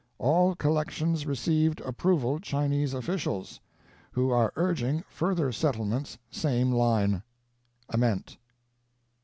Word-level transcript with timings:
All 0.17 0.55
collections 0.55 1.27
received 1.27 1.79
approval 1.81 2.39
Chinese 2.39 2.95
officials, 2.95 3.59
who 4.13 4.31
are 4.31 4.51
urging 4.55 5.03
further 5.07 5.51
settlements 5.51 6.17
same 6.31 6.71
line. 6.71 7.21
AMENT." 7.87 8.35